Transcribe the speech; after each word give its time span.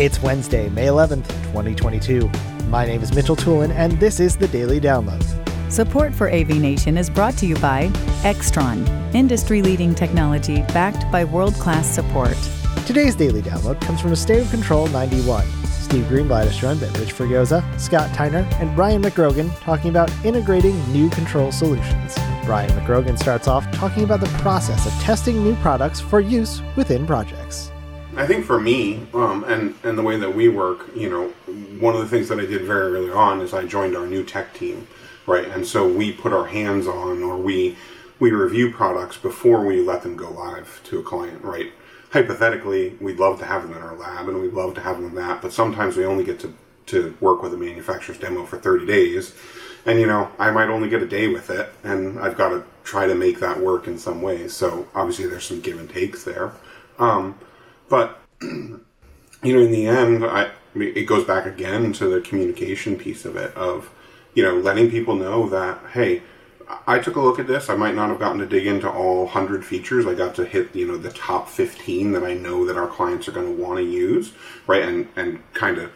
It's 0.00 0.22
Wednesday, 0.22 0.70
May 0.70 0.86
11th, 0.86 1.28
2022. 1.52 2.26
My 2.70 2.86
name 2.86 3.02
is 3.02 3.14
Mitchell 3.14 3.36
Tulin, 3.36 3.70
and 3.70 3.92
this 4.00 4.18
is 4.18 4.34
the 4.34 4.48
Daily 4.48 4.80
Download. 4.80 5.22
Support 5.70 6.14
for 6.14 6.30
AV 6.30 6.58
Nation 6.58 6.96
is 6.96 7.10
brought 7.10 7.36
to 7.36 7.44
you 7.44 7.54
by 7.56 7.88
Extron, 8.22 8.88
industry 9.14 9.60
leading 9.60 9.94
technology 9.94 10.62
backed 10.72 11.12
by 11.12 11.22
world 11.26 11.52
class 11.56 11.86
support. 11.86 12.34
Today's 12.86 13.14
Daily 13.14 13.42
Download 13.42 13.78
comes 13.82 14.00
from 14.00 14.12
a 14.12 14.16
State 14.16 14.40
of 14.40 14.50
Control 14.50 14.86
91. 14.86 15.44
Steve 15.66 16.04
Greenblatt 16.04 16.46
is 16.46 16.56
joined 16.56 16.80
by 16.80 16.86
Rich 16.98 17.14
Fregosa, 17.14 17.62
Scott 17.78 18.08
Tyner, 18.16 18.50
and 18.58 18.74
Brian 18.74 19.02
McGrogan 19.02 19.54
talking 19.60 19.90
about 19.90 20.10
integrating 20.24 20.82
new 20.94 21.10
control 21.10 21.52
solutions. 21.52 22.14
Brian 22.46 22.70
McGrogan 22.70 23.18
starts 23.18 23.48
off 23.48 23.70
talking 23.72 24.04
about 24.04 24.20
the 24.20 24.38
process 24.38 24.86
of 24.86 24.94
testing 25.02 25.44
new 25.44 25.54
products 25.56 26.00
for 26.00 26.20
use 26.20 26.62
within 26.74 27.06
projects. 27.06 27.70
I 28.16 28.26
think 28.26 28.44
for 28.44 28.60
me, 28.60 29.06
um, 29.14 29.44
and 29.44 29.74
and 29.82 29.96
the 29.96 30.02
way 30.02 30.16
that 30.16 30.34
we 30.34 30.48
work, 30.48 30.90
you 30.94 31.08
know, 31.08 31.28
one 31.78 31.94
of 31.94 32.00
the 32.00 32.08
things 32.08 32.28
that 32.28 32.38
I 32.38 32.46
did 32.46 32.62
very 32.62 32.92
early 32.92 33.10
on 33.10 33.40
is 33.40 33.54
I 33.54 33.64
joined 33.64 33.96
our 33.96 34.06
new 34.06 34.24
tech 34.24 34.52
team, 34.54 34.88
right? 35.26 35.46
And 35.46 35.66
so 35.66 35.88
we 35.88 36.12
put 36.12 36.32
our 36.32 36.46
hands 36.46 36.86
on, 36.86 37.22
or 37.22 37.36
we 37.36 37.76
we 38.18 38.32
review 38.32 38.72
products 38.72 39.16
before 39.16 39.64
we 39.64 39.80
let 39.80 40.02
them 40.02 40.16
go 40.16 40.30
live 40.30 40.80
to 40.84 40.98
a 40.98 41.02
client, 41.02 41.42
right? 41.42 41.72
hypothetically, 42.10 42.96
we'd 43.00 43.18
love 43.18 43.38
to 43.38 43.46
have 43.46 43.62
them 43.62 43.76
in 43.76 43.82
our 43.82 43.96
lab 43.96 44.28
and 44.28 44.40
we'd 44.40 44.52
love 44.52 44.74
to 44.74 44.80
have 44.80 45.00
them 45.00 45.14
that, 45.14 45.40
but 45.40 45.52
sometimes 45.52 45.96
we 45.96 46.04
only 46.04 46.24
get 46.24 46.40
to, 46.40 46.52
to 46.86 47.16
work 47.20 47.42
with 47.42 47.54
a 47.54 47.56
manufacturer's 47.56 48.18
demo 48.18 48.44
for 48.44 48.58
30 48.58 48.86
days. 48.86 49.34
And, 49.86 49.98
you 49.98 50.06
know, 50.06 50.28
I 50.38 50.50
might 50.50 50.68
only 50.68 50.88
get 50.88 51.02
a 51.02 51.06
day 51.06 51.28
with 51.28 51.48
it, 51.48 51.72
and 51.84 52.18
I've 52.18 52.36
got 52.36 52.50
to 52.50 52.64
try 52.84 53.06
to 53.06 53.14
make 53.14 53.40
that 53.40 53.60
work 53.60 53.86
in 53.86 53.96
some 53.96 54.20
ways. 54.20 54.52
So 54.52 54.86
obviously, 54.94 55.26
there's 55.26 55.44
some 55.44 55.60
give 55.60 55.78
and 55.78 55.88
takes 55.88 56.24
there. 56.24 56.52
Um, 56.98 57.38
but, 57.90 58.18
you 58.42 58.80
know, 59.42 59.60
in 59.60 59.70
the 59.70 59.86
end, 59.86 60.24
I, 60.24 60.50
it 60.74 61.04
goes 61.04 61.26
back 61.26 61.44
again 61.44 61.92
to 61.94 62.08
the 62.08 62.22
communication 62.22 62.96
piece 62.96 63.26
of 63.26 63.36
it 63.36 63.54
of, 63.54 63.90
you 64.32 64.42
know, 64.42 64.54
letting 64.54 64.90
people 64.90 65.16
know 65.16 65.46
that, 65.50 65.78
hey, 65.92 66.22
I 66.86 66.98
took 67.00 67.16
a 67.16 67.20
look 67.20 67.38
at 67.38 67.46
this. 67.46 67.68
I 67.68 67.74
might 67.74 67.94
not 67.94 68.10
have 68.10 68.18
gotten 68.18 68.38
to 68.38 68.46
dig 68.46 68.66
into 68.66 68.88
all 68.88 69.24
100 69.24 69.64
features. 69.64 70.06
I 70.06 70.14
got 70.14 70.34
to 70.36 70.44
hit, 70.44 70.74
you 70.74 70.86
know, 70.86 70.96
the 70.96 71.10
top 71.10 71.48
15 71.48 72.12
that 72.12 72.22
I 72.22 72.34
know 72.34 72.64
that 72.64 72.76
our 72.76 72.86
clients 72.86 73.28
are 73.28 73.32
going 73.32 73.56
to 73.56 73.62
want 73.62 73.78
to 73.78 73.84
use, 73.84 74.32
right? 74.66 74.82
And 74.82 75.08
and 75.16 75.42
kind 75.52 75.78
of 75.78 75.90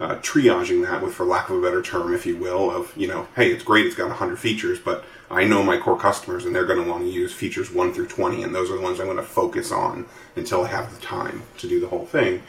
uh, 0.00 0.16
triaging 0.16 0.84
that 0.86 1.02
with, 1.02 1.14
for 1.14 1.26
lack 1.26 1.50
of 1.50 1.56
a 1.56 1.62
better 1.62 1.82
term, 1.82 2.14
if 2.14 2.24
you 2.24 2.36
will, 2.36 2.70
of, 2.70 2.96
you 2.96 3.06
know, 3.06 3.26
hey, 3.34 3.50
it's 3.50 3.64
great, 3.64 3.86
it's 3.86 3.94
got 3.94 4.08
100 4.08 4.38
features, 4.38 4.78
but 4.78 5.04
I 5.30 5.44
know 5.44 5.62
my 5.62 5.78
core 5.78 5.98
customers 5.98 6.44
and 6.44 6.54
they're 6.54 6.66
going 6.66 6.82
to 6.82 6.88
want 6.88 7.04
to 7.04 7.10
use 7.10 7.32
features 7.32 7.72
1 7.72 7.92
through 7.92 8.06
20, 8.06 8.42
and 8.42 8.54
those 8.54 8.70
are 8.70 8.76
the 8.76 8.82
ones 8.82 9.00
I'm 9.00 9.06
going 9.06 9.16
to 9.18 9.22
focus 9.22 9.72
on 9.72 10.06
until 10.36 10.64
I 10.64 10.68
have 10.68 10.94
the 10.94 11.00
time 11.00 11.42
to 11.58 11.68
do 11.68 11.80
the 11.80 11.88
whole 11.88 12.06
thing. 12.06 12.42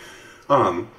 Um, 0.49 0.89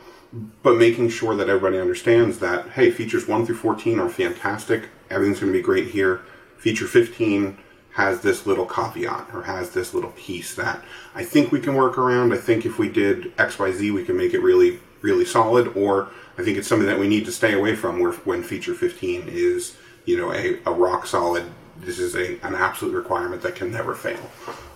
but 0.63 0.77
making 0.77 1.09
sure 1.09 1.35
that 1.35 1.49
everybody 1.49 1.79
understands 1.79 2.39
that, 2.41 2.71
hey, 2.71 2.91
features 2.91 3.27
1 3.27 3.47
through 3.47 3.57
14 3.57 3.99
are 3.99 4.09
fantastic, 4.09 4.89
everything's 5.09 5.41
going 5.41 5.53
to 5.53 5.59
be 5.59 5.63
great 5.63 5.89
here 5.89 6.23
feature 6.61 6.87
15 6.87 7.57
has 7.95 8.21
this 8.21 8.47
little 8.47 8.67
caveat 8.67 9.29
or 9.35 9.43
has 9.43 9.71
this 9.71 9.95
little 9.95 10.13
piece 10.13 10.55
that 10.55 10.85
I 11.15 11.25
think 11.25 11.51
we 11.51 11.59
can 11.59 11.75
work 11.75 11.99
around. 11.99 12.33
I 12.33 12.37
think 12.37 12.65
if 12.65 12.79
we 12.79 12.89
did 12.89 13.35
XYZ, 13.37 13.93
we 13.93 14.05
can 14.05 14.17
make 14.17 14.35
it 14.35 14.41
really, 14.41 14.79
really 15.03 15.25
solid. 15.25 15.77
Or 15.77 16.09
I 16.39 16.43
think 16.43 16.59
it's 16.59 16.69
something 16.69 16.87
that 16.87 16.99
we 16.99 17.09
need 17.09 17.25
to 17.27 17.33
stay 17.33 17.53
away 17.53 17.77
from 17.77 18.01
where, 18.01 18.13
when 18.13 18.43
feature 18.43 18.75
15 18.75 19.25
is, 19.29 19.77
you 20.05 20.17
know, 20.17 20.33
a, 20.33 20.59
a 20.67 20.73
rock 20.73 21.07
solid, 21.07 21.45
this 21.79 21.99
is 21.99 22.15
a, 22.15 22.39
an 22.45 22.55
absolute 22.55 22.95
requirement 22.95 23.43
that 23.43 23.55
can 23.55 23.73
never 23.73 23.95
fail. 23.95 24.31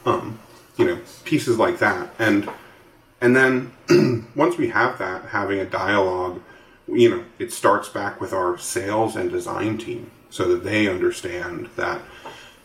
Um, 0.07 0.39
you 0.77 0.85
know, 0.85 1.01
pieces 1.25 1.59
like 1.59 1.79
that. 1.79 2.11
And, 2.19 2.51
and 3.21 3.37
then 3.37 3.73
once 4.35 4.57
we 4.57 4.69
have 4.69 4.99
that, 4.99 5.27
having 5.27 5.59
a 5.59 5.65
dialogue, 5.65 6.41
you 6.87 7.11
know, 7.11 7.25
it 7.39 7.53
starts 7.53 7.89
back 7.89 8.21
with 8.21 8.33
our 8.33 8.59
sales 8.59 9.17
and 9.17 9.31
design 9.31 9.79
team 9.79 10.11
so 10.35 10.49
that 10.49 10.65
they 10.65 10.89
understand 10.89 11.69
that 11.77 12.01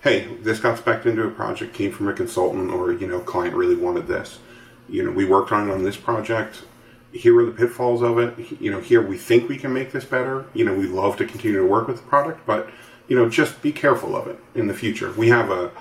hey 0.01 0.25
this 0.41 0.59
got 0.59 0.77
spec 0.77 1.05
into 1.05 1.23
a 1.23 1.29
project 1.29 1.71
came 1.71 1.91
from 1.91 2.07
a 2.07 2.13
consultant 2.13 2.71
or 2.71 2.91
you 2.91 3.05
know 3.05 3.19
client 3.19 3.55
really 3.55 3.75
wanted 3.75 4.07
this 4.07 4.39
you 4.87 5.03
know 5.03 5.11
we 5.11 5.23
worked 5.23 5.51
on 5.51 5.69
it 5.69 5.71
on 5.71 5.83
this 5.83 5.95
project 5.95 6.63
here 7.11 7.37
are 7.39 7.45
the 7.45 7.51
pitfalls 7.51 8.01
of 8.01 8.19
it. 8.19 8.61
You 8.61 8.71
know 8.71 8.79
here 8.79 9.01
we 9.01 9.17
think 9.17 9.49
we 9.49 9.57
can 9.57 9.73
make 9.73 9.91
this 9.91 10.05
better. 10.05 10.45
You 10.53 10.65
know 10.65 10.73
we 10.73 10.87
love 10.87 11.17
to 11.17 11.25
continue 11.25 11.57
to 11.57 11.65
work 11.65 11.87
with 11.87 11.97
the 11.97 12.07
product 12.07 12.45
but 12.45 12.69
you 13.07 13.15
know 13.15 13.29
just 13.29 13.61
be 13.61 13.71
careful 13.71 14.15
of 14.15 14.27
it 14.27 14.39
in 14.55 14.67
the 14.67 14.73
future. 14.73 15.11
We 15.11 15.29
have 15.29 15.49
a 15.49 15.71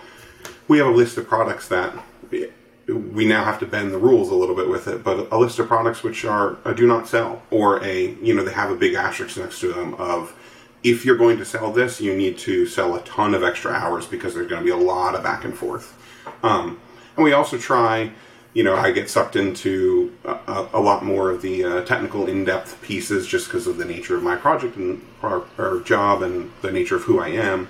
we 0.67 0.79
have 0.79 0.87
a 0.87 0.91
list 0.91 1.17
of 1.17 1.27
products 1.27 1.69
that 1.69 1.95
we 2.31 3.27
now 3.27 3.45
have 3.45 3.59
to 3.59 3.67
bend 3.67 3.93
the 3.93 3.99
rules 3.99 4.31
a 4.31 4.35
little 4.35 4.55
bit 4.55 4.67
with 4.67 4.89
it 4.89 5.05
but 5.05 5.31
a 5.31 5.37
list 5.37 5.59
of 5.59 5.69
products 5.69 6.03
which 6.03 6.25
are 6.25 6.57
a 6.65 6.75
do 6.75 6.87
not 6.87 7.07
sell 7.07 7.43
or 7.51 7.85
a 7.85 8.15
you 8.23 8.35
know 8.35 8.43
they 8.43 8.53
have 8.53 8.71
a 8.71 8.75
big 8.75 8.95
asterisk 8.95 9.37
next 9.37 9.61
to 9.61 9.73
them 9.73 9.93
of 9.95 10.35
if 10.83 11.05
you're 11.05 11.17
going 11.17 11.39
to 11.39 11.45
sell 11.45 11.73
this, 11.73 12.01
you 12.01 12.15
need 12.15 12.39
to 12.39 12.67
sell 12.67 12.95
a 12.95 13.03
ton 13.03 13.35
of 13.35 13.43
extra 13.43 13.73
hours 13.73 14.07
because 14.07 14.35
there's 14.35 14.49
going 14.49 14.61
to 14.61 14.65
be 14.65 14.71
a 14.71 14.77
lot 14.77 15.15
of 15.15 15.23
back 15.23 15.45
and 15.45 15.57
forth. 15.57 15.97
Um, 16.43 16.81
and 17.17 17.25
we 17.25 17.33
also 17.33 17.59
try, 17.59 18.13
you 18.59 18.65
know, 18.65 18.75
I 18.75 18.91
get 18.91 19.09
sucked 19.09 19.37
into 19.37 20.13
a, 20.25 20.67
a 20.73 20.81
lot 20.81 21.05
more 21.05 21.31
of 21.31 21.43
the 21.43 21.63
uh, 21.63 21.85
technical, 21.85 22.27
in 22.27 22.45
depth 22.45 22.83
pieces 22.83 23.25
just 23.25 23.47
because 23.47 23.69
of 23.69 23.77
the 23.77 23.85
nature 23.85 24.17
of 24.17 24.25
my 24.25 24.35
project 24.35 24.75
and 24.75 25.01
our, 25.23 25.45
our, 25.59 25.79
job 25.79 26.23
and 26.23 26.51
the 26.61 26.73
nature 26.73 26.97
of 26.97 27.05
who 27.05 27.21
I 27.21 27.29
am. 27.29 27.69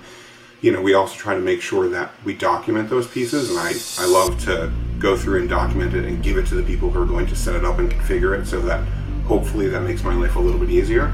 You 0.61 0.71
know, 0.71 0.81
we 0.81 0.95
also 0.95 1.15
try 1.15 1.35
to 1.35 1.41
make 1.41 1.61
sure 1.61 1.87
that 1.89 2.09
we 2.25 2.33
document 2.33 2.89
those 2.89 3.07
pieces, 3.07 3.51
and 3.51 3.59
I, 3.59 3.73
I 4.03 4.07
love 4.07 4.43
to 4.45 4.73
go 4.97 5.15
through 5.15 5.41
and 5.41 5.47
document 5.47 5.93
it 5.93 6.05
and 6.05 6.23
give 6.23 6.39
it 6.39 6.47
to 6.47 6.55
the 6.55 6.63
people 6.63 6.89
who 6.89 6.99
are 7.03 7.05
going 7.05 7.27
to 7.27 7.35
set 7.35 7.53
it 7.53 7.63
up 7.63 7.77
and 7.77 7.91
configure 7.91 8.35
it 8.41 8.47
so 8.47 8.59
that 8.61 8.83
hopefully 9.27 9.67
that 9.67 9.81
makes 9.81 10.03
my 10.03 10.15
life 10.15 10.37
a 10.37 10.39
little 10.39 10.59
bit 10.59 10.71
easier. 10.71 11.13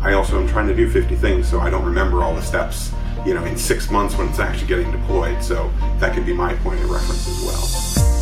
I 0.00 0.14
also 0.14 0.40
am 0.40 0.48
trying 0.48 0.66
to 0.66 0.74
do 0.74 0.90
50 0.90 1.14
things, 1.14 1.48
so 1.48 1.60
I 1.60 1.70
don't 1.70 1.84
remember 1.84 2.24
all 2.24 2.34
the 2.34 2.42
steps, 2.42 2.90
you 3.24 3.34
know, 3.34 3.44
in 3.44 3.56
six 3.56 3.88
months 3.88 4.16
when 4.16 4.30
it's 4.30 4.40
actually 4.40 4.66
getting 4.66 4.90
deployed. 4.90 5.44
So 5.44 5.72
that 6.00 6.12
could 6.12 6.26
be 6.26 6.34
my 6.34 6.54
point 6.54 6.80
of 6.80 6.90
reference 6.90 7.28
as 7.28 7.44
well. 7.44 8.21